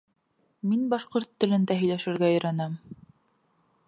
Мин 0.69 0.79
башҡорт 0.93 1.29
телендә 1.43 1.77
һөйләшергә 1.81 2.31
өйрәнәм 2.37 2.79